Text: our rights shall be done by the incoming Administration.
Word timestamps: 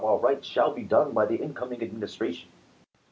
our 0.03 0.17
rights 0.17 0.47
shall 0.47 0.73
be 0.73 0.81
done 0.81 1.11
by 1.13 1.27
the 1.27 1.35
incoming 1.35 1.83
Administration. 1.83 2.49